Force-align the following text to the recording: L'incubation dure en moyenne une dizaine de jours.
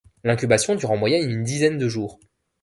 L'incubation 0.23 0.73
dure 0.73 0.89
en 0.89 0.97
moyenne 0.97 1.29
une 1.29 1.43
dizaine 1.43 1.77
de 1.77 1.87
jours. 1.87 2.19